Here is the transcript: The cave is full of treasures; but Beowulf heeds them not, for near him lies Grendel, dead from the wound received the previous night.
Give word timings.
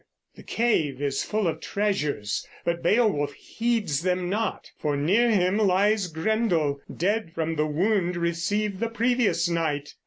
The 0.35 0.41
cave 0.41 0.99
is 0.99 1.23
full 1.23 1.47
of 1.47 1.59
treasures; 1.61 2.43
but 2.65 2.81
Beowulf 2.81 3.33
heeds 3.33 4.01
them 4.01 4.29
not, 4.31 4.71
for 4.79 4.97
near 4.97 5.29
him 5.29 5.57
lies 5.59 6.07
Grendel, 6.07 6.81
dead 6.91 7.33
from 7.35 7.55
the 7.55 7.67
wound 7.67 8.17
received 8.17 8.79
the 8.79 8.89
previous 8.89 9.47
night. 9.47 9.93